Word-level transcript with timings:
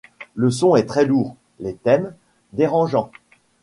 Le 0.33 0.49
son 0.49 0.75
est 0.75 0.87
très 0.87 1.05
lourd, 1.05 1.35
les 1.59 1.75
thèmes, 1.75 2.15
dérangeants. 2.53 3.11